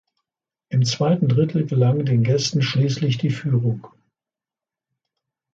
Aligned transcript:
Im 0.69 0.83
zweiten 0.83 1.27
Drittel 1.27 1.67
gelang 1.67 2.05
den 2.05 2.23
Gästen 2.23 2.63
schließlich 2.63 3.19
die 3.19 3.29
Führung. 3.29 3.85